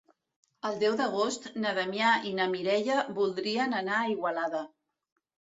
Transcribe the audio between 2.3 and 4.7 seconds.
na Mireia voldrien anar a Igualada.